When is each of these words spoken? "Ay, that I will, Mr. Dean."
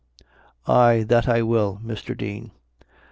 "Ay, 0.65 1.03
that 1.07 1.29
I 1.29 1.43
will, 1.43 1.79
Mr. 1.85 2.17
Dean." 2.17 2.49